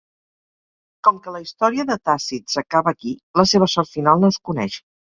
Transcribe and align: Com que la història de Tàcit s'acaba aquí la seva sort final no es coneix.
Com 1.07 1.19
que 1.25 1.33
la 1.35 1.43
història 1.43 1.87
de 1.91 1.99
Tàcit 2.09 2.57
s'acaba 2.57 2.97
aquí 2.99 3.15
la 3.43 3.49
seva 3.55 3.71
sort 3.79 3.97
final 3.97 4.27
no 4.27 4.35
es 4.37 4.45
coneix. 4.51 4.85